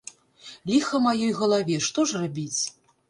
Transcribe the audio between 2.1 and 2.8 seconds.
ж рабіць?